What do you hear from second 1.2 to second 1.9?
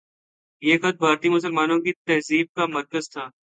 مسلمانوں